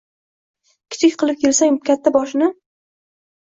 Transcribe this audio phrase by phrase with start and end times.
[0.95, 2.51] Kichik qilib kelsang katta boshingni